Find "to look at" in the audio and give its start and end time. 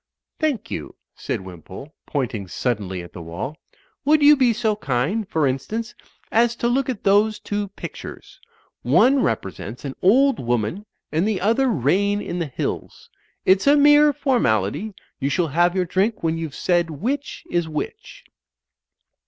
6.55-7.03